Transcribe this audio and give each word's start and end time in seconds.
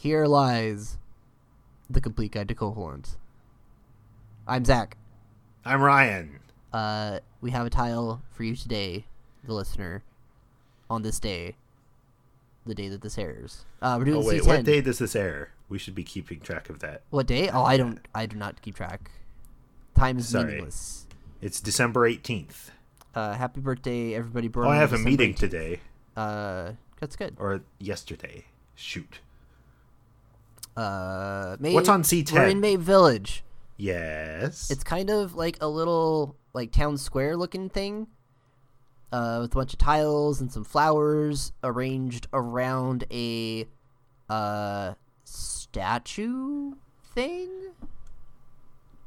Here 0.00 0.26
lies 0.26 0.96
the 1.90 2.00
complete 2.00 2.30
guide 2.32 2.46
to 2.48 2.54
cohorns. 2.54 3.16
I'm 4.46 4.64
Zach. 4.64 4.96
I'm 5.64 5.82
Ryan. 5.82 6.38
Uh, 6.72 7.18
we 7.40 7.50
have 7.50 7.66
a 7.66 7.70
tile 7.70 8.22
for 8.30 8.44
you 8.44 8.54
today, 8.54 9.06
the 9.44 9.54
listener, 9.54 10.04
on 10.88 11.02
this 11.02 11.18
day, 11.18 11.56
the 12.64 12.76
day 12.76 12.88
that 12.88 13.00
this 13.02 13.18
airs. 13.18 13.64
Uh, 13.82 13.96
we're 13.98 14.04
doing 14.04 14.22
Oh 14.22 14.26
wait, 14.26 14.42
C10. 14.42 14.46
what 14.46 14.64
day 14.64 14.80
does 14.80 14.98
this 14.98 15.16
air? 15.16 15.50
We 15.68 15.78
should 15.78 15.96
be 15.96 16.04
keeping 16.04 16.38
track 16.40 16.70
of 16.70 16.78
that. 16.78 17.02
What 17.10 17.26
day? 17.26 17.48
Oh, 17.48 17.64
I 17.64 17.76
don't. 17.76 17.98
I 18.14 18.26
do 18.26 18.36
not 18.36 18.62
keep 18.62 18.76
track. 18.76 19.10
Time 19.96 20.18
is 20.18 20.28
Sorry. 20.28 20.44
meaningless. 20.46 21.06
It's 21.42 21.60
December 21.60 22.08
18th. 22.08 22.70
Uh, 23.16 23.32
happy 23.34 23.60
birthday, 23.60 24.14
everybody! 24.14 24.46
Born 24.46 24.66
Oh, 24.68 24.70
I 24.70 24.76
have 24.76 24.92
a 24.92 24.98
meeting 24.98 25.34
18th. 25.34 25.38
today 25.38 25.80
Uh, 26.16 26.72
that's 27.00 27.16
good. 27.16 27.34
or 27.38 27.62
yesterday. 27.80 28.44
Shoot. 28.76 29.18
Uh, 30.78 31.56
May, 31.58 31.74
What's 31.74 31.88
on 31.88 32.02
C10? 32.02 32.32
We're 32.32 32.46
in 32.46 32.60
Mabe 32.60 32.78
Village. 32.78 33.42
Yes. 33.76 34.70
It's 34.70 34.84
kind 34.84 35.10
of 35.10 35.34
like 35.34 35.58
a 35.60 35.66
little 35.68 36.36
like 36.54 36.70
town 36.70 36.96
square 36.98 37.36
looking 37.36 37.68
thing, 37.68 38.06
uh, 39.12 39.38
with 39.42 39.52
a 39.52 39.54
bunch 39.56 39.72
of 39.72 39.78
tiles 39.80 40.40
and 40.40 40.52
some 40.52 40.62
flowers 40.64 41.52
arranged 41.64 42.28
around 42.32 43.04
a 43.10 43.66
uh 44.28 44.94
statue 45.24 46.72
thing. 47.14 47.48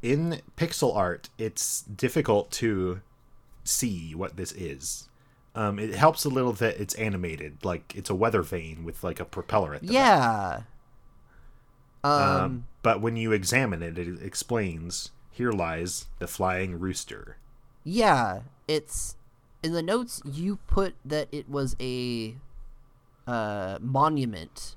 in 0.01 0.41
pixel 0.57 0.95
art. 0.95 1.29
It's 1.37 1.83
difficult 1.83 2.51
to 2.51 3.01
see 3.63 4.13
what 4.15 4.35
this 4.35 4.51
is. 4.51 5.07
Um, 5.53 5.79
it 5.79 5.93
helps 5.93 6.25
a 6.25 6.29
little 6.29 6.53
that 6.53 6.79
it's 6.79 6.95
animated, 6.95 7.63
like 7.63 7.93
it's 7.95 8.09
a 8.09 8.15
weather 8.15 8.41
vane 8.41 8.83
with 8.83 9.03
like 9.03 9.19
a 9.19 9.25
propeller 9.25 9.73
at 9.75 9.81
the 9.81 9.87
back. 9.87 9.93
Um, 12.03 12.11
Um, 12.11 12.65
but 12.81 13.01
when 13.01 13.15
you 13.15 13.31
examine 13.31 13.81
it, 13.83 13.97
it 13.97 14.21
explains 14.21 15.11
here 15.31 15.51
lies 15.51 16.07
the 16.19 16.27
flying 16.27 16.79
rooster. 16.79 17.37
yeah, 17.83 18.41
it's 18.67 19.15
in 19.63 19.73
the 19.73 19.83
notes 19.83 20.21
you 20.25 20.57
put 20.67 20.95
that 21.05 21.27
it 21.31 21.47
was 21.49 21.75
a 21.79 22.35
uh 23.27 23.77
monument. 23.81 24.75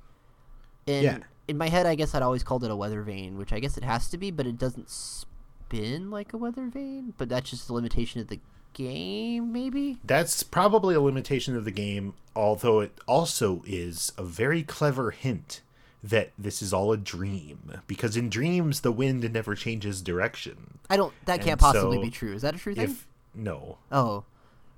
In 0.85 1.03
Yeah. 1.03 1.17
in 1.47 1.57
my 1.57 1.69
head 1.69 1.85
I 1.85 1.95
guess 1.95 2.13
I'd 2.13 2.21
always 2.21 2.43
called 2.43 2.63
it 2.63 2.71
a 2.71 2.75
weather 2.75 3.01
vane, 3.01 3.37
which 3.37 3.51
I 3.53 3.59
guess 3.59 3.77
it 3.77 3.83
has 3.83 4.09
to 4.09 4.17
be, 4.17 4.29
but 4.31 4.45
it 4.47 4.57
doesn't 4.57 4.89
spin 4.89 6.11
like 6.11 6.33
a 6.33 6.37
weather 6.37 6.67
vane, 6.67 7.13
but 7.17 7.29
that's 7.29 7.49
just 7.49 7.69
a 7.69 7.73
limitation 7.73 8.21
of 8.21 8.27
the 8.27 8.39
game 8.73 9.51
maybe. 9.51 9.97
That's 10.03 10.43
probably 10.43 10.93
a 10.95 11.01
limitation 11.01 11.55
of 11.55 11.65
the 11.65 11.71
game, 11.71 12.13
although 12.35 12.81
it 12.81 12.99
also 13.07 13.63
is 13.65 14.11
a 14.17 14.23
very 14.23 14.61
clever 14.63 15.11
hint 15.11 15.61
that 16.09 16.31
this 16.37 16.61
is 16.61 16.71
all 16.73 16.91
a 16.91 16.97
dream. 16.97 17.81
Because 17.87 18.15
in 18.15 18.29
dreams, 18.29 18.81
the 18.81 18.91
wind 18.91 19.31
never 19.33 19.55
changes 19.55 20.01
direction. 20.01 20.79
I 20.89 20.97
don't 20.97 21.13
that 21.25 21.39
can't 21.39 21.51
And 21.51 21.59
possibly 21.59 21.97
so 21.97 22.03
be 22.03 22.11
true. 22.11 22.33
Is 22.33 22.43
that 22.43 22.55
a 22.55 22.57
true 22.57 22.75
thing? 22.75 22.85
If 22.85 23.07
no, 23.33 23.77
Oh. 23.91 24.23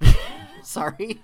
Sorry. 0.64 1.22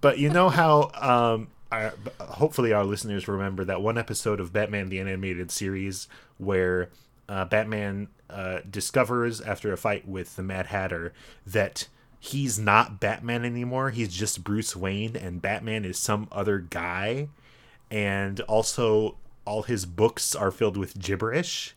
but 0.00 0.18
you 0.18 0.30
know 0.30 0.48
how 0.48 0.90
um, 0.94 1.48
our, 1.70 1.94
hopefully 2.20 2.72
our 2.72 2.84
listeners 2.84 3.28
remember 3.28 3.64
that 3.64 3.80
one 3.80 3.98
episode 3.98 4.40
of 4.40 4.52
Batman 4.52 4.88
the 4.88 5.00
Animated 5.00 5.50
Series 5.50 6.08
where 6.38 6.90
uh, 7.28 7.44
Batman 7.44 8.08
uh, 8.28 8.60
discovers 8.68 9.40
after 9.40 9.72
a 9.72 9.76
fight 9.76 10.06
with 10.08 10.36
the 10.36 10.42
Mad 10.42 10.66
Hatter 10.66 11.12
that 11.46 11.88
he's 12.18 12.58
not 12.58 13.00
Batman 13.00 13.44
anymore. 13.44 13.90
He's 13.90 14.12
just 14.12 14.42
Bruce 14.44 14.74
Wayne, 14.74 15.16
and 15.16 15.40
Batman 15.40 15.84
is 15.84 15.98
some 15.98 16.28
other 16.32 16.58
guy. 16.58 17.28
And 17.90 18.40
also, 18.42 19.16
all 19.44 19.62
his 19.62 19.86
books 19.86 20.34
are 20.34 20.50
filled 20.50 20.76
with 20.76 20.98
gibberish, 20.98 21.74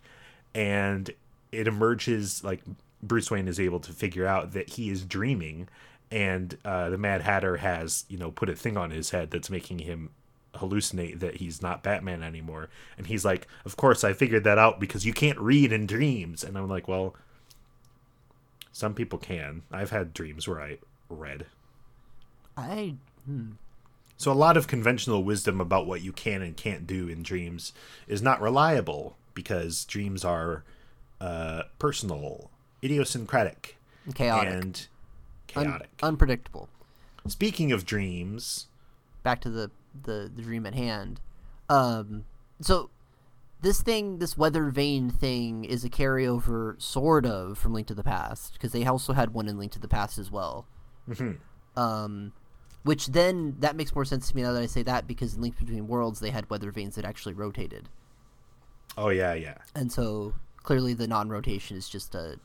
and 0.54 1.10
it 1.52 1.68
emerges 1.68 2.44
like 2.44 2.62
Bruce 3.02 3.30
Wayne 3.30 3.48
is 3.48 3.60
able 3.60 3.80
to 3.82 3.92
figure 3.92 4.26
out 4.26 4.54
that 4.54 4.72
he 4.72 4.90
is 4.90 5.04
dreaming, 5.04 5.68
and 6.12 6.58
uh, 6.64 6.90
the 6.90 6.98
Mad 6.98 7.22
Hatter 7.22 7.58
has 7.58 8.06
you 8.10 8.18
know 8.18 8.32
put 8.32 8.50
a 8.50 8.56
thing 8.56 8.78
on 8.78 8.92
his 8.92 9.12
head 9.12 9.32
that's 9.32 9.50
making 9.50 9.80
him 9.80 10.10
hallucinate 10.56 11.20
that 11.20 11.38
he's 11.38 11.62
not 11.62 11.84
Batman 11.84 12.22
anymore. 12.22 12.70
And 12.98 13.08
he's 13.08 13.26
like, 13.26 13.48
"Of 13.66 13.76
course, 13.78 14.04
I 14.04 14.14
figured 14.14 14.44
that 14.44 14.58
out 14.58 14.80
because 14.80 15.06
you 15.06 15.14
can't 15.14 15.40
read 15.40 15.72
in 15.72 15.86
dreams." 15.88 16.44
And 16.44 16.58
I'm 16.58 16.70
like, 16.70 16.88
"Well, 16.88 17.16
some 18.72 18.94
people 18.94 19.20
can. 19.20 19.64
I've 19.72 19.90
had 19.92 20.14
dreams 20.14 20.48
where 20.48 20.62
I 20.62 20.78
read." 21.10 21.46
I 22.56 22.96
So 24.24 24.32
a 24.32 24.34
lot 24.34 24.56
of 24.56 24.68
conventional 24.68 25.22
wisdom 25.22 25.60
about 25.60 25.86
what 25.86 26.02
you 26.02 26.14
can 26.14 26.42
and 26.42 26.56
can't 26.56 26.88
do 26.88 27.10
in 27.10 27.24
dreams 27.24 27.74
is 28.08 28.22
not 28.22 28.40
reliable 28.40 29.18
because 29.34 29.84
dreams 29.84 30.24
are 30.24 30.64
uh, 31.20 31.64
personal, 31.78 32.50
idiosyncratic, 32.82 33.76
chaotic. 34.16 34.54
and 34.54 34.88
Un- 35.58 35.66
chaotic. 35.66 35.90
unpredictable. 36.02 36.70
Speaking 37.28 37.74
of 37.74 37.86
dreams, 37.86 38.68
back 39.24 39.42
to 39.42 39.50
the, 39.50 39.72
the 40.04 40.32
the 40.34 40.42
dream 40.42 40.66
at 40.66 40.74
hand. 40.74 41.20
Um, 41.68 42.24
so 42.62 42.92
this 43.60 43.82
thing, 43.82 44.20
this 44.20 44.38
weather 44.38 44.70
vane 44.70 45.10
thing, 45.10 45.66
is 45.66 45.84
a 45.84 45.90
carryover, 45.90 46.82
sort 46.82 47.26
of, 47.26 47.58
from 47.58 47.74
Link 47.74 47.88
to 47.88 47.94
the 47.94 48.04
Past 48.04 48.54
because 48.54 48.72
they 48.72 48.86
also 48.86 49.12
had 49.12 49.34
one 49.34 49.50
in 49.50 49.58
Link 49.58 49.74
to 49.74 49.80
the 49.80 49.90
Past 49.90 50.18
as 50.18 50.32
well. 50.32 50.66
Mhm. 51.10 51.40
Um, 51.76 52.32
which 52.84 53.08
then 53.08 53.56
that 53.60 53.76
makes 53.76 53.94
more 53.96 54.06
sense 54.06 54.30
to 54.30 54.36
me 54.36 54.42
now 54.44 54.52
that 54.54 54.62
I 54.64 54.68
say 54.68 54.84
that 54.84 55.08
because 55.08 55.36
in 55.36 55.42
Link 55.42 55.58
Between 55.58 55.88
Worlds 55.88 56.20
they 56.20 56.30
had 56.30 56.50
weather 56.50 56.72
vanes 56.72 56.96
that 56.96 57.06
actually 57.06 57.34
rotated, 57.34 57.90
oh 58.98 59.10
yeah, 59.10 59.34
yeah, 59.34 59.58
and 59.76 59.92
so 59.92 60.34
clearly 60.58 60.94
the 60.94 61.08
non-rotation 61.08 61.76
is 61.78 61.90
just 61.90 62.16
a, 62.16 62.38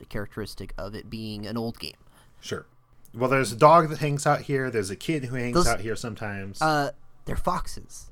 a 0.00 0.04
characteristic 0.06 0.72
of 0.78 0.94
it 0.94 1.10
being 1.10 1.46
an 1.46 1.56
old 1.56 1.78
game. 1.78 1.96
sure. 2.40 2.66
Well, 3.14 3.30
there's 3.30 3.50
a 3.52 3.56
dog 3.56 3.88
that 3.88 3.98
hangs 4.00 4.26
out 4.26 4.42
here. 4.42 4.70
There's 4.70 4.90
a 4.90 4.96
kid 4.96 5.24
who 5.24 5.36
hangs 5.36 5.54
Those- 5.54 5.68
out 5.68 5.80
here 5.80 5.96
sometimes. 5.96 6.60
Uh, 6.60 6.90
they're 7.24 7.34
foxes. 7.36 8.10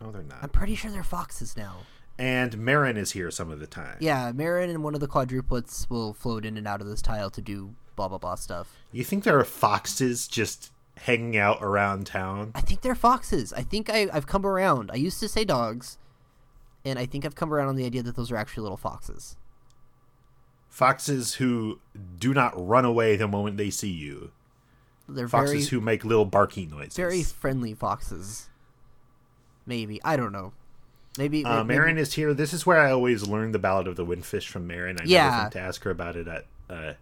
no, 0.00 0.10
they're 0.10 0.22
not. 0.22 0.38
I'm 0.42 0.48
pretty 0.48 0.74
sure 0.74 0.90
they're 0.90 1.02
foxes 1.02 1.56
now. 1.58 1.78
And 2.18 2.56
Marin 2.58 2.96
is 2.96 3.12
here 3.12 3.30
some 3.30 3.50
of 3.50 3.60
the 3.60 3.66
time. 3.66 3.96
Yeah, 4.00 4.32
Marin 4.32 4.70
and 4.70 4.82
one 4.82 4.94
of 4.94 5.00
the 5.00 5.08
quadruplets 5.08 5.90
will 5.90 6.12
float 6.14 6.44
in 6.46 6.56
and 6.56 6.66
out 6.66 6.80
of 6.80 6.86
this 6.86 7.02
tile 7.02 7.30
to 7.30 7.40
do 7.42 7.74
blah 8.00 8.08
blah 8.08 8.18
blah 8.18 8.34
stuff. 8.34 8.72
You 8.92 9.04
think 9.04 9.24
there 9.24 9.38
are 9.38 9.44
foxes 9.44 10.26
just 10.26 10.72
hanging 10.96 11.36
out 11.36 11.58
around 11.60 12.06
town? 12.06 12.52
I 12.54 12.62
think 12.62 12.80
they're 12.80 12.94
foxes. 12.94 13.52
I 13.52 13.60
think 13.62 13.90
I, 13.90 14.08
I've 14.10 14.26
come 14.26 14.46
around. 14.46 14.90
I 14.90 14.96
used 14.96 15.20
to 15.20 15.28
say 15.28 15.44
dogs, 15.44 15.98
and 16.84 16.98
I 16.98 17.04
think 17.04 17.26
I've 17.26 17.34
come 17.34 17.52
around 17.52 17.68
on 17.68 17.76
the 17.76 17.84
idea 17.84 18.02
that 18.02 18.16
those 18.16 18.30
are 18.32 18.36
actually 18.36 18.62
little 18.62 18.78
foxes. 18.78 19.36
Foxes 20.70 21.34
who 21.34 21.78
do 22.18 22.32
not 22.32 22.52
run 22.56 22.84
away 22.86 23.16
the 23.16 23.28
moment 23.28 23.56
they 23.58 23.70
see 23.70 23.90
you. 23.90 24.30
They're 25.08 25.28
Foxes 25.28 25.52
very 25.52 25.80
who 25.80 25.80
make 25.84 26.04
little 26.04 26.24
barking 26.24 26.70
noises. 26.70 26.94
very 26.96 27.22
friendly 27.22 27.74
foxes. 27.74 28.48
Maybe 29.66 30.00
I 30.04 30.16
don't 30.16 30.32
know. 30.32 30.52
Maybe, 31.18 31.44
Uh, 31.44 31.64
maybe 31.64 31.76
Marin 31.78 31.98
is 31.98 32.14
here. 32.14 32.32
This 32.32 32.52
is 32.54 32.64
where 32.64 32.78
I 32.78 32.92
always 32.92 33.26
learned 33.26 33.52
the 33.54 33.58
Ballad 33.58 33.88
of 33.88 33.96
the 33.96 34.06
Windfish 34.06 34.46
from 34.46 34.66
Marin. 34.68 34.96
I 35.00 35.04
Yeah. 35.04 35.24
never 35.28 35.40
think 35.42 35.52
to 35.54 35.60
ask 35.60 35.82
her 35.82 35.90
about 35.90 36.14
it 36.16 36.28
at 36.28 36.46
uh, 36.70 36.92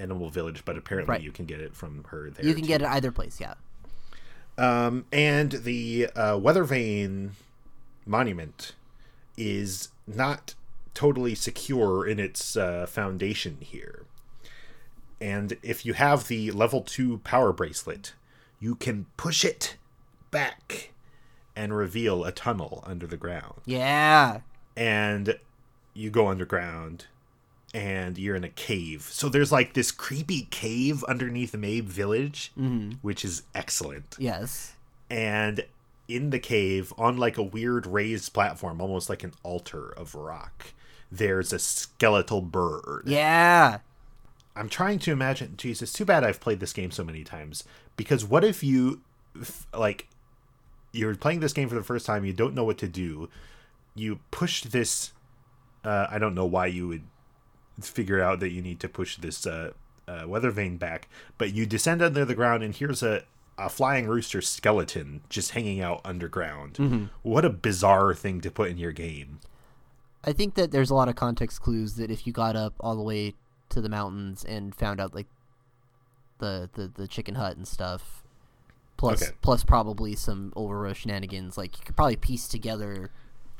Animal 0.00 0.30
Village, 0.30 0.64
but 0.64 0.76
apparently 0.76 1.12
Right. 1.12 1.22
you 1.22 1.30
can 1.32 1.44
get 1.44 1.60
it 1.60 1.74
from 1.76 2.04
her 2.10 2.30
there. 2.30 2.44
you 2.44 2.54
can 2.54 2.62
too. 2.62 2.68
get 2.68 2.82
it 2.82 2.88
either 2.88 3.12
place. 3.12 3.40
Yeah. 3.40 3.54
Um, 4.58 5.04
and 5.12 5.52
the 5.52 6.06
uh, 6.16 6.36
Weather 6.38 6.64
Vane 6.64 7.32
monument 8.06 8.72
is 9.36 9.88
not 10.06 10.54
totally 10.94 11.34
secure 11.34 12.06
in 12.06 12.18
its 12.18 12.56
uh, 12.56 12.86
foundation 12.86 13.58
here. 13.60 14.04
And 15.20 15.56
if 15.62 15.84
you 15.86 15.92
have 15.94 16.28
the 16.28 16.50
level 16.50 16.80
2 16.82 17.18
power 17.18 17.52
bracelet, 17.52 18.14
you 18.58 18.74
can 18.74 19.06
push 19.16 19.44
it 19.44 19.76
back 20.30 20.90
and 21.54 21.76
reveal 21.76 22.24
a 22.24 22.32
tunnel 22.32 22.82
under 22.86 23.06
the 23.06 23.16
ground. 23.16 23.60
Yeah. 23.66 24.40
And 24.76 25.38
you 25.94 26.10
go 26.10 26.28
underground 26.28 27.06
and 27.72 28.18
you're 28.18 28.36
in 28.36 28.44
a 28.44 28.48
cave. 28.48 29.02
So 29.12 29.28
there's 29.28 29.52
like 29.52 29.74
this 29.74 29.90
creepy 29.92 30.42
cave 30.50 31.04
underneath 31.04 31.52
Mabe 31.52 31.84
Village, 31.84 32.52
which 33.02 33.24
is 33.24 33.42
excellent 33.54 34.16
Yes. 34.18 34.74
and 35.08 35.64
in 36.08 36.30
the 36.30 36.38
cave 36.40 36.92
on 36.98 37.16
like 37.16 37.38
a 37.38 37.42
weird 37.42 37.86
raised 37.86 38.32
platform 38.32 38.80
almost 38.80 39.08
like 39.08 39.22
an 39.22 39.32
altar 39.44 39.90
of 39.96 40.16
rock 40.16 40.72
there's 41.12 41.52
a 41.52 41.58
skeletal 41.60 42.40
bird 42.40 43.02
Yeah. 43.06 43.78
i'm 44.56 44.68
trying 44.68 44.98
to 45.00 45.12
imagine 45.12 45.54
jesus 45.56 45.92
too 45.92 46.04
bad 46.04 46.24
i've 46.24 46.40
played 46.40 46.58
this 46.58 46.72
game 46.72 46.90
so 46.90 47.04
many 47.04 47.22
times 47.22 47.62
because 47.96 48.24
what 48.24 48.42
if 48.42 48.64
you 48.64 49.02
like 49.72 50.08
you're 50.92 51.14
playing 51.14 51.38
this 51.38 51.52
game 51.52 51.68
for 51.68 51.76
the 51.76 51.84
first 51.84 52.06
time 52.06 52.24
you 52.24 52.32
don't 52.32 52.54
know 52.56 52.64
what 52.64 52.78
to 52.78 52.88
do 52.88 53.28
you 53.94 54.18
push 54.32 54.62
this 54.62 55.12
uh, 55.84 56.08
i 56.10 56.18
don't 56.18 56.34
know 56.34 56.44
why 56.46 56.66
you 56.66 56.88
would 56.88 57.02
figure 57.84 58.20
out 58.22 58.40
that 58.40 58.50
you 58.50 58.62
need 58.62 58.80
to 58.80 58.88
push 58.88 59.16
this 59.16 59.46
uh, 59.46 59.72
uh, 60.08 60.24
weather 60.26 60.50
vane 60.50 60.76
back 60.76 61.08
but 61.38 61.52
you 61.54 61.64
descend 61.66 62.02
under 62.02 62.24
the 62.24 62.34
ground 62.34 62.62
and 62.62 62.74
here's 62.76 63.02
a 63.02 63.22
a 63.58 63.68
flying 63.68 64.06
rooster 64.06 64.40
skeleton 64.40 65.20
just 65.28 65.50
hanging 65.50 65.82
out 65.82 66.00
underground. 66.02 66.74
Mm-hmm. 66.76 67.04
What 67.22 67.44
a 67.44 67.50
bizarre 67.50 68.14
thing 68.14 68.40
to 68.40 68.50
put 68.50 68.70
in 68.70 68.78
your 68.78 68.92
game. 68.92 69.38
I 70.24 70.32
think 70.32 70.54
that 70.54 70.70
there's 70.70 70.88
a 70.88 70.94
lot 70.94 71.10
of 71.10 71.14
context 71.14 71.60
clues 71.60 71.96
that 71.96 72.10
if 72.10 72.26
you 72.26 72.32
got 72.32 72.56
up 72.56 72.72
all 72.80 72.96
the 72.96 73.02
way 73.02 73.34
to 73.68 73.82
the 73.82 73.90
mountains 73.90 74.44
and 74.46 74.74
found 74.74 74.98
out 74.98 75.14
like 75.14 75.26
the 76.38 76.70
the, 76.72 76.88
the 76.88 77.06
chicken 77.06 77.34
hut 77.34 77.58
and 77.58 77.68
stuff, 77.68 78.22
plus 78.96 79.22
Okay. 79.22 79.32
plus 79.42 79.62
probably 79.62 80.14
some 80.14 80.52
overrush 80.56 80.96
shenanigans, 80.96 81.58
like 81.58 81.78
you 81.78 81.84
could 81.84 81.96
probably 81.96 82.16
piece 82.16 82.48
together 82.48 83.10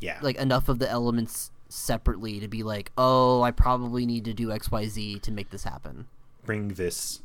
Yeah. 0.00 0.18
like 0.22 0.36
enough 0.36 0.70
of 0.70 0.78
the 0.78 0.88
elements 0.88 1.50
separately 1.70 2.40
to 2.40 2.48
be 2.48 2.62
like, 2.62 2.92
oh, 2.98 3.42
I 3.42 3.50
probably 3.50 4.04
need 4.06 4.24
to 4.26 4.34
do 4.34 4.50
X 4.52 4.70
Y 4.70 4.86
Z 4.86 5.18
to 5.20 5.32
make 5.32 5.50
this 5.50 5.64
happen. 5.64 6.06
bring 6.44 6.68
this 6.68 7.20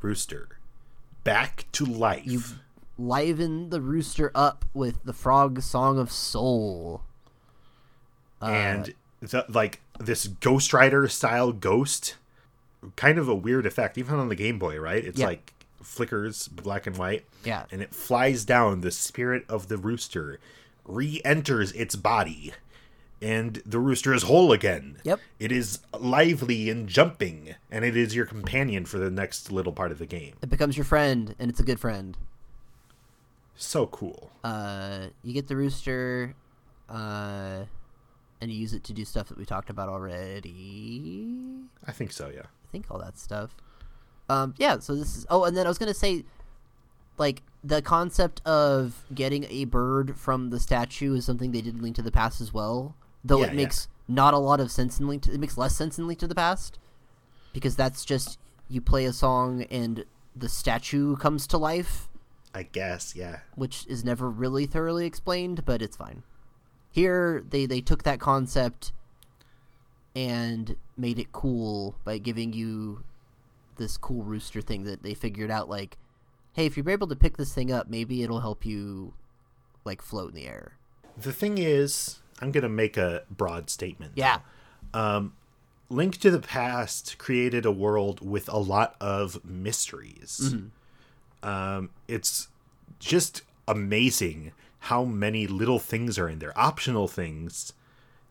rooster 0.00 0.58
back 1.22 1.66
to 1.72 1.84
life. 1.84 2.26
You 2.26 2.42
liven 2.98 3.70
the 3.70 3.80
rooster 3.80 4.30
up 4.34 4.64
with 4.74 5.02
the 5.04 5.12
frog 5.12 5.60
song 5.62 5.98
of 5.98 6.10
soul. 6.12 7.02
Uh, 8.42 8.46
and 8.46 8.94
the, 9.20 9.44
like 9.48 9.80
this 9.98 10.26
Ghost 10.26 10.72
Rider 10.72 11.08
style 11.08 11.52
ghost, 11.52 12.16
kind 12.96 13.18
of 13.18 13.28
a 13.28 13.34
weird 13.34 13.64
effect, 13.66 13.96
even 13.98 14.16
on 14.18 14.28
the 14.28 14.34
Game 14.34 14.58
Boy, 14.58 14.78
right? 14.78 15.02
It's 15.04 15.18
Yeah. 15.18 15.26
like 15.26 15.52
flickers 15.82 16.48
black 16.48 16.86
and 16.86 16.96
white, 16.96 17.24
yeah, 17.44 17.64
and 17.70 17.82
it 17.82 17.94
flies 17.94 18.44
down. 18.44 18.80
The 18.80 18.90
spirit 18.90 19.44
of 19.48 19.68
the 19.68 19.76
rooster 19.76 20.38
re-enters 20.86 21.72
its 21.72 21.96
body, 21.96 22.52
and 23.24 23.62
the 23.64 23.78
rooster 23.78 24.12
is 24.12 24.24
whole 24.24 24.52
again. 24.52 24.98
Yep. 25.02 25.18
It 25.40 25.50
is 25.50 25.78
lively 25.98 26.68
and 26.68 26.86
jumping, 26.86 27.54
and 27.70 27.82
it 27.82 27.96
is 27.96 28.14
your 28.14 28.26
companion 28.26 28.84
for 28.84 28.98
the 28.98 29.10
next 29.10 29.50
little 29.50 29.72
part 29.72 29.90
of 29.90 29.98
the 29.98 30.04
game. 30.04 30.34
it 30.42 30.50
becomes 30.50 30.76
your 30.76 30.84
friend, 30.84 31.34
and 31.38 31.50
it's 31.50 31.58
a 31.58 31.62
good 31.62 31.80
friend. 31.80 32.18
So 33.56 33.86
cool. 33.86 34.30
uh, 34.44 35.06
you 35.22 35.32
get 35.32 35.48
the 35.48 35.56
rooster, 35.56 36.34
uh, 36.90 37.64
and 38.42 38.50
you 38.52 38.58
use 38.58 38.74
it 38.74 38.84
to 38.84 38.92
do 38.92 39.06
stuff 39.06 39.28
that 39.28 39.38
we 39.38 39.46
talked 39.46 39.70
about 39.70 39.88
already. 39.88 41.26
I 41.86 41.92
think 41.92 42.12
so. 42.12 42.28
Yeah. 42.28 42.42
I 42.42 42.68
think 42.72 42.90
all 42.90 42.98
that 42.98 43.18
stuff. 43.18 43.56
Um, 44.28 44.54
yeah. 44.58 44.80
So 44.80 44.94
this 44.94 45.16
is. 45.16 45.26
Oh, 45.30 45.44
and 45.44 45.56
then 45.56 45.64
I 45.64 45.70
was 45.70 45.78
gonna 45.78 45.94
say, 45.94 46.24
like 47.16 47.42
the 47.62 47.80
concept 47.80 48.42
of 48.44 49.06
getting 49.14 49.44
a 49.48 49.64
bird 49.64 50.18
from 50.18 50.50
the 50.50 50.60
statue 50.60 51.14
is 51.14 51.24
something 51.24 51.52
they 51.52 51.62
did 51.62 51.80
Link 51.80 51.96
to 51.96 52.02
the 52.02 52.12
Past 52.12 52.42
as 52.42 52.52
well. 52.52 52.94
Though 53.24 53.38
Yeah, 53.40 53.46
it 53.46 53.50
yeah. 53.50 53.56
makes 53.56 53.88
not 54.06 54.34
a 54.34 54.38
lot 54.38 54.60
of 54.60 54.70
sense 54.70 55.00
in 55.00 55.08
Link. 55.08 55.22
To, 55.22 55.32
it 55.32 55.40
makes 55.40 55.56
less 55.56 55.74
sense 55.74 55.98
in 55.98 56.06
Link 56.06 56.20
to 56.20 56.26
the 56.28 56.34
Past 56.34 56.78
because 57.52 57.74
that's 57.76 58.04
just 58.04 58.38
you 58.68 58.80
play 58.80 59.04
a 59.04 59.12
song 59.12 59.62
and 59.70 60.04
the 60.36 60.48
statue 60.48 61.16
comes 61.16 61.46
to 61.46 61.58
life 61.58 62.08
I 62.54 62.62
guess. 62.64 63.14
Yeah. 63.16 63.40
which 63.56 63.86
is 63.88 64.04
never 64.04 64.28
really 64.30 64.66
thoroughly 64.66 65.06
explained, 65.06 65.64
but 65.64 65.82
it's 65.82 65.96
fine. 65.96 66.22
Here, 66.90 67.42
they 67.48 67.66
they 67.66 67.80
took 67.80 68.04
that 68.04 68.20
concept 68.20 68.92
and 70.14 70.76
made 70.96 71.18
it 71.18 71.32
cool 71.32 71.96
by 72.04 72.18
giving 72.18 72.52
you 72.52 73.02
this 73.76 73.96
cool 73.96 74.22
rooster 74.22 74.60
thing 74.60 74.84
that 74.84 75.02
they 75.02 75.14
figured 75.14 75.50
out. 75.50 75.68
Like, 75.68 75.98
hey, 76.52 76.66
if 76.66 76.76
you're 76.76 76.88
able 76.90 77.08
to 77.08 77.16
pick 77.16 77.36
this 77.36 77.52
thing 77.52 77.72
up, 77.72 77.88
maybe 77.88 78.22
it'll 78.22 78.40
help 78.40 78.64
you 78.64 79.14
like 79.84 80.00
float 80.00 80.30
in 80.30 80.36
the 80.36 80.46
air. 80.46 80.78
The 81.16 81.32
thing 81.32 81.58
is, 81.58 82.20
I'm 82.44 82.52
gonna 82.52 82.68
make 82.68 82.96
a 82.96 83.22
broad 83.30 83.70
statement. 83.70 84.12
Yeah, 84.14 84.40
Um, 84.92 85.32
Link 85.88 86.18
to 86.18 86.30
the 86.30 86.38
Past 86.40 87.16
created 87.18 87.66
a 87.66 87.72
world 87.72 88.20
with 88.20 88.48
a 88.48 88.58
lot 88.58 88.96
of 89.00 89.44
mysteries. 89.44 90.54
Um, 91.42 91.90
it's 92.08 92.48
just 92.98 93.42
amazing 93.66 94.52
how 94.80 95.04
many 95.04 95.46
little 95.46 95.78
things 95.78 96.18
are 96.18 96.28
in 96.28 96.38
there, 96.38 96.52
optional 96.58 97.08
things 97.08 97.72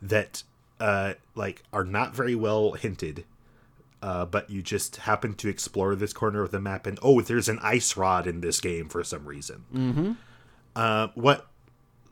that 0.02 0.44
uh, 0.80 1.14
like 1.36 1.64
are 1.72 1.84
not 1.84 2.16
very 2.16 2.36
well 2.36 2.74
hinted. 2.74 3.26
Uh, 4.02 4.26
but 4.26 4.50
you 4.50 4.62
just 4.62 4.98
happen 4.98 5.34
to 5.34 5.48
explore 5.48 5.96
this 5.96 6.12
corner 6.12 6.42
of 6.44 6.52
the 6.52 6.60
map, 6.60 6.86
and 6.86 7.00
oh, 7.02 7.22
there's 7.22 7.48
an 7.48 7.58
ice 7.62 7.96
rod 7.96 8.28
in 8.28 8.42
this 8.42 8.60
game 8.60 8.90
for 8.90 9.02
some 9.04 9.26
reason. 9.26 9.64
Mm-hmm. 9.74 10.12
Uh, 10.76 11.08
what 11.16 11.48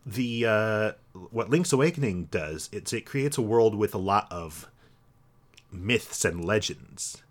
the 0.05 0.45
uh, 0.45 0.91
what 1.13 1.49
Link's 1.49 1.73
Awakening 1.73 2.25
does, 2.25 2.69
it's 2.71 2.93
it 2.93 3.05
creates 3.05 3.37
a 3.37 3.41
world 3.41 3.75
with 3.75 3.93
a 3.93 3.99
lot 3.99 4.27
of 4.31 4.69
myths 5.71 6.25
and 6.25 6.43
legends. 6.43 7.21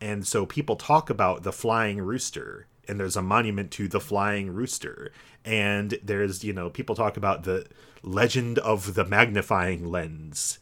And 0.00 0.26
so 0.26 0.46
people 0.46 0.76
talk 0.76 1.10
about 1.10 1.42
the 1.42 1.52
flying 1.52 2.00
rooster, 2.00 2.66
and 2.88 2.98
there's 2.98 3.16
a 3.16 3.22
monument 3.22 3.70
to 3.72 3.88
the 3.88 4.00
flying 4.00 4.50
rooster. 4.50 5.12
And 5.44 5.98
there's, 6.02 6.42
you 6.42 6.52
know, 6.52 6.70
people 6.70 6.94
talk 6.94 7.16
about 7.16 7.44
the 7.44 7.66
legend 8.02 8.58
of 8.58 8.94
the 8.94 9.04
magnifying 9.04 9.86
lens. 9.86 10.58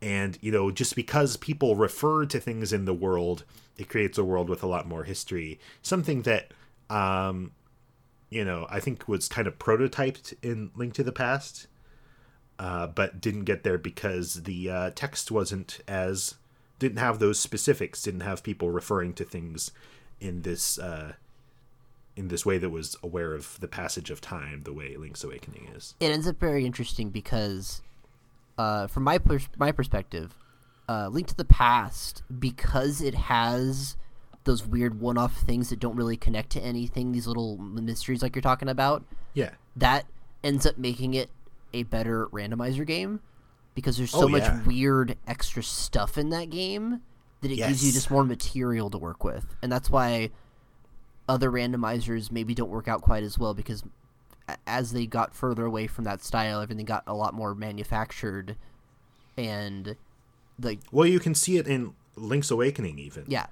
And, 0.00 0.38
you 0.40 0.52
know, 0.52 0.70
just 0.70 0.94
because 0.94 1.36
people 1.36 1.76
refer 1.76 2.24
to 2.26 2.40
things 2.40 2.72
in 2.72 2.84
the 2.84 2.94
world, 2.94 3.44
it 3.76 3.88
creates 3.88 4.16
a 4.16 4.24
world 4.24 4.48
with 4.48 4.62
a 4.62 4.66
lot 4.66 4.86
more 4.86 5.04
history. 5.04 5.58
Something 5.82 6.22
that, 6.22 6.52
um, 6.88 7.52
you 8.30 8.44
know, 8.44 8.66
I 8.70 8.80
think 8.80 9.08
was 9.08 9.28
kind 9.28 9.48
of 9.48 9.58
prototyped 9.58 10.34
in 10.42 10.70
Link 10.76 10.94
to 10.94 11.04
the 11.04 11.12
Past, 11.12 11.66
uh, 12.58 12.86
but 12.86 13.20
didn't 13.20 13.44
get 13.44 13.62
there 13.62 13.78
because 13.78 14.42
the 14.42 14.70
uh, 14.70 14.90
text 14.94 15.30
wasn't 15.30 15.80
as 15.86 16.34
didn't 16.78 16.98
have 16.98 17.18
those 17.18 17.38
specifics 17.38 18.02
didn't 18.02 18.20
have 18.20 18.42
people 18.42 18.70
referring 18.70 19.12
to 19.14 19.24
things 19.24 19.70
in 20.20 20.42
this 20.42 20.78
uh, 20.78 21.12
in 22.16 22.28
this 22.28 22.44
way 22.44 22.58
that 22.58 22.70
was 22.70 22.96
aware 23.02 23.34
of 23.34 23.58
the 23.60 23.68
passage 23.68 24.10
of 24.10 24.20
time 24.20 24.62
the 24.62 24.72
way 24.72 24.96
link's 24.96 25.22
awakening 25.22 25.68
is 25.74 25.94
it 26.00 26.10
ends 26.10 26.26
up 26.26 26.38
very 26.38 26.66
interesting 26.66 27.10
because, 27.10 27.82
uh, 28.56 28.86
from 28.86 29.04
my 29.04 29.18
pers- 29.18 29.48
my 29.56 29.70
perspective, 29.72 30.34
uh, 30.88 31.08
Link 31.08 31.28
to 31.28 31.36
the 31.36 31.44
Past 31.44 32.22
because 32.38 33.00
it 33.00 33.14
has 33.14 33.96
those 34.44 34.66
weird 34.66 34.98
one-off 34.98 35.36
things 35.36 35.68
that 35.68 35.78
don't 35.78 35.94
really 35.94 36.16
connect 36.16 36.50
to 36.50 36.60
anything. 36.60 37.12
These 37.12 37.26
little 37.26 37.58
mysteries, 37.58 38.22
like 38.22 38.34
you're 38.34 38.42
talking 38.42 38.68
about, 38.68 39.04
yeah 39.34 39.50
that 39.76 40.06
ends 40.42 40.66
up 40.66 40.78
making 40.78 41.14
it 41.14 41.30
a 41.72 41.82
better 41.84 42.26
randomizer 42.28 42.86
game 42.86 43.20
because 43.74 43.96
there's 43.96 44.10
so 44.10 44.24
Oh, 44.24 44.28
much 44.28 44.66
weird 44.66 45.16
extra 45.26 45.62
stuff 45.62 46.18
in 46.18 46.30
that 46.30 46.50
game 46.50 47.00
that 47.40 47.50
it 47.50 47.56
gives 47.56 47.84
you 47.84 47.92
just 47.92 48.10
more 48.10 48.24
material 48.24 48.90
to 48.90 48.98
work 48.98 49.22
with, 49.24 49.54
and 49.62 49.70
that's 49.70 49.88
why 49.90 50.30
other 51.28 51.50
randomizers 51.50 52.32
maybe 52.32 52.54
don't 52.54 52.70
work 52.70 52.88
out 52.88 53.02
quite 53.02 53.22
as 53.22 53.38
well 53.38 53.52
because 53.54 53.82
as 54.66 54.92
they 54.92 55.06
got 55.06 55.34
further 55.34 55.66
away 55.66 55.86
from 55.86 56.04
that 56.04 56.24
style, 56.24 56.60
everything 56.60 56.84
got 56.86 57.04
a 57.06 57.14
lot 57.14 57.34
more 57.34 57.54
manufactured, 57.54 58.56
and 59.36 59.96
the 60.58 60.78
well 60.90 61.06
you 61.06 61.20
can 61.20 61.34
see 61.34 61.56
it 61.58 61.66
in 61.68 61.94
link's 62.16 62.50
awakening 62.50 62.98
even. 62.98 63.24
Yeah. 63.28 63.46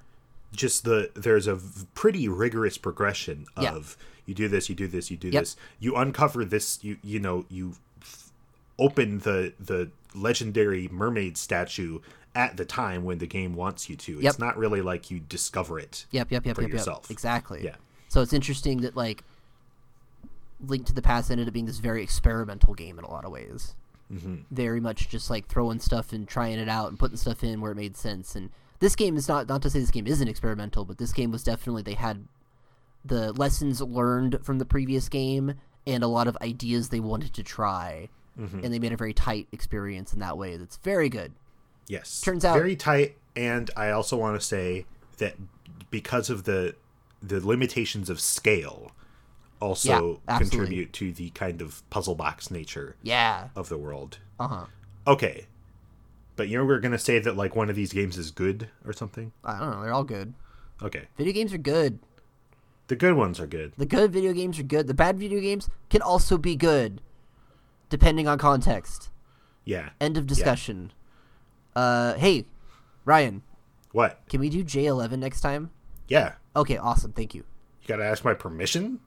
Just 0.51 0.83
the 0.83 1.11
there's 1.13 1.47
a 1.47 1.55
v- 1.55 1.85
pretty 1.93 2.27
rigorous 2.27 2.77
progression 2.77 3.45
Yeah. 3.61 3.73
of 3.75 3.95
you 4.25 4.33
do 4.33 4.47
this 4.47 4.69
you 4.69 4.75
do 4.75 4.87
this 4.87 5.09
you 5.11 5.17
do 5.17 5.29
Yep. 5.29 5.41
this. 5.41 5.55
You 5.79 5.95
uncover 5.95 6.43
this 6.43 6.83
you 6.83 6.97
you 7.03 7.19
know 7.19 7.45
you 7.49 7.73
open 8.79 9.19
the 9.19 9.53
the 9.59 9.89
legendary 10.15 10.87
mermaid 10.91 11.37
statue 11.37 11.99
at 12.35 12.57
the 12.57 12.65
time 12.65 13.03
when 13.03 13.17
the 13.17 13.27
game 13.27 13.55
wants 13.55 13.89
you 13.89 13.95
to 13.95 14.13
Yep. 14.19 14.23
it's 14.29 14.39
not 14.39 14.57
really 14.57 14.81
like 14.81 15.09
you 15.11 15.19
discover 15.19 15.79
it 15.79 16.05
Yep, 16.11 16.31
yep, 16.31 16.45
yep, 16.45 16.55
for 16.55 16.61
yep, 16.61 16.71
yourself. 16.71 17.05
yep. 17.05 17.11
Exactly. 17.11 17.63
Yeah. 17.63 17.75
So 18.09 18.21
it's 18.21 18.33
interesting 18.33 18.81
that 18.81 18.95
like 18.95 19.23
Link 20.65 20.85
to 20.87 20.93
the 20.93 21.01
Past 21.01 21.29
ended 21.29 21.47
up 21.47 21.53
being 21.53 21.65
this 21.65 21.77
very 21.79 22.01
experimental 22.01 22.73
game 22.73 22.97
in 22.97 23.05
a 23.05 23.11
lot 23.11 23.25
of 23.25 23.31
ways. 23.31 23.75
Mm-hmm. 24.11 24.35
Very 24.49 24.79
much 24.79 25.09
just 25.09 25.29
like 25.29 25.47
throwing 25.47 25.79
stuff 25.79 26.13
and 26.13 26.27
trying 26.27 26.57
it 26.57 26.69
out 26.69 26.89
and 26.89 26.97
putting 26.97 27.17
stuff 27.17 27.43
in 27.43 27.61
where 27.61 27.73
it 27.73 27.75
made 27.75 27.97
sense. 27.97 28.35
And 28.35 28.49
this 28.79 28.95
game 28.95 29.17
is 29.17 29.27
not 29.27 29.47
not 29.47 29.61
to 29.63 29.69
say 29.69 29.79
this 29.79 29.91
game 29.91 30.07
isn't 30.07 30.27
experimental, 30.27 30.85
but 30.85 30.97
this 30.97 31.13
game 31.13 31.31
was 31.31 31.43
definitely 31.43 31.81
they 31.83 31.93
had 31.93 32.27
the 33.05 33.33
lessons 33.33 33.81
learned 33.81 34.39
from 34.43 34.57
the 34.59 34.65
previous 34.65 35.09
game 35.09 35.53
and 35.85 36.03
a 36.03 36.07
lot 36.07 36.27
of 36.27 36.37
ideas 36.41 36.89
they 36.89 36.99
wanted 36.99 37.33
to 37.33 37.43
try. 37.43 38.09
Mm-hmm. 38.39 38.59
And 38.63 38.73
they 38.73 38.79
made 38.79 38.91
a 38.93 38.97
very 38.97 39.13
tight 39.13 39.47
experience 39.51 40.13
in 40.13 40.19
that 40.19 40.37
way. 40.37 40.57
That's 40.57 40.77
very 40.77 41.09
good. 41.09 41.33
Yes. 41.87 42.21
Turns 42.21 42.43
out- 42.45 42.55
very 42.55 42.75
tight 42.75 43.17
and 43.35 43.69
I 43.77 43.91
also 43.91 44.17
want 44.17 44.39
to 44.39 44.45
say 44.45 44.85
that 45.17 45.35
because 45.89 46.29
of 46.29 46.43
the 46.43 46.75
the 47.21 47.45
limitations 47.45 48.09
of 48.09 48.19
scale 48.19 48.91
also 49.59 50.21
Yeah, 50.29 50.37
contribute 50.37 50.93
to 50.93 51.11
the 51.11 51.31
kind 51.31 51.61
of 51.61 51.87
puzzle 51.89 52.13
box 52.15 52.51
nature 52.51 52.95
Yeah. 53.01 53.49
of 53.55 53.69
the 53.69 53.77
world. 53.77 54.19
Uh 54.39 54.47
huh. 54.47 54.65
Okay. 55.07 55.47
But 56.35 56.47
you 56.49 56.57
know 56.57 56.65
we're 56.65 56.79
going 56.79 56.91
to 56.91 56.99
say 56.99 57.17
that 57.17 57.35
like 57.35 57.55
one 57.55 57.69
of 57.69 57.75
these 57.75 57.91
games 57.93 58.17
is 58.17 58.29
good 58.29 58.69
or 58.85 58.93
something? 58.93 59.31
I 59.43 59.57
don't 59.57 59.71
know. 59.71 59.81
They're 59.81 59.93
all 59.93 60.03
good. 60.03 60.33
Okay. 60.83 61.07
Video 61.17 61.33
games 61.33 61.53
are 61.53 61.57
good. 61.57 61.97
The 62.87 62.95
good 62.95 63.15
ones 63.15 63.39
are 63.39 63.47
good. 63.47 63.73
The 63.77 63.85
good 63.87 64.11
video 64.13 64.31
games 64.33 64.59
are 64.59 64.63
good. 64.63 64.85
The 64.87 64.93
bad 64.93 65.17
video 65.17 65.39
games 65.41 65.69
can 65.89 66.01
also 66.01 66.37
be 66.37 66.55
good, 66.55 67.01
depending 67.89 68.27
on 68.27 68.37
context. 68.37 69.09
Yeah. 69.65 69.89
End 69.99 70.17
of 70.17 70.27
discussion. 70.27 70.91
Uh, 71.75 72.13
hey, 72.15 72.45
Ryan, 73.05 73.43
What? 73.91 74.21
can 74.29 74.39
we 74.39 74.49
do 74.49 74.63
J11 74.63 75.19
next 75.19 75.41
time? 75.41 75.71
Yeah. 76.07 76.33
Okay, 76.55 76.77
awesome. 76.77 77.11
Thank 77.11 77.35
you. 77.35 77.43
You 77.81 77.87
got 77.87 77.97
to 77.97 78.05
ask 78.05 78.23
my 78.23 78.33
permission? 78.33 78.99